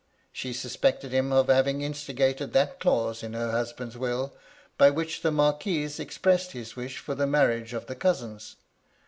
[0.31, 4.33] She suspected him of having instigated that clause in her husband's will,
[4.75, 8.55] by which the Marquis expressed his wish for the marriage of the cousins.